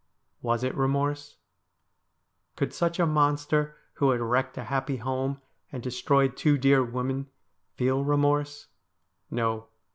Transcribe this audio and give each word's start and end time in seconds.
Was 0.41 0.63
it 0.63 0.73
remorse? 0.73 1.37
Could 2.55 2.73
such 2.73 2.97
a 2.99 3.05
monster, 3.05 3.75
who 3.93 4.09
had 4.09 4.19
wrecked 4.19 4.57
a 4.57 4.63
happy 4.63 4.97
home 4.97 5.39
and 5.71 5.83
destroyed 5.83 6.35
two 6.35 6.57
dear 6.57 6.83
women, 6.83 7.27
feel 7.75 8.03
remorse? 8.03 8.69
No. 9.29 9.67